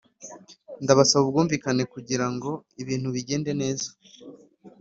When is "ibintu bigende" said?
2.81-3.51